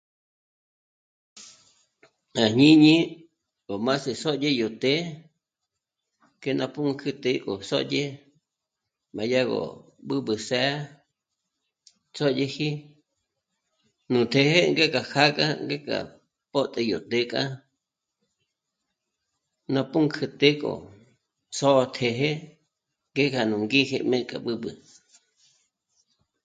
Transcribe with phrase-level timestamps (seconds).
[2.43, 2.95] À jñǐñi
[3.65, 5.01] gó mázi sǒdye yó të́'ë
[6.41, 8.03] que ná pǔnkü të́'ë ó sǒdye
[9.15, 9.61] má yá gó
[10.07, 10.77] b'ǚb'ü së̌'ë
[12.13, 12.69] tsjóyeji
[14.11, 15.97] nú të́'ë ngéka kjá gá ngéka
[16.51, 17.43] pǒte yó të́'ë k'á
[19.73, 20.73] ná pǔnk'ü të́'ë k'o
[21.57, 22.31] sö̌teje
[23.11, 24.71] ngéka nú ngĩ́jeme kjá b'ǚb'ü